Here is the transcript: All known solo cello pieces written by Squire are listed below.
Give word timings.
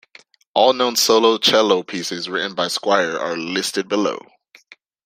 All 0.55 0.73
known 0.73 0.95
solo 0.95 1.37
cello 1.37 1.83
pieces 1.83 2.27
written 2.27 2.55
by 2.55 2.69
Squire 2.69 3.17
are 3.19 3.37
listed 3.37 3.87
below. 3.87 4.17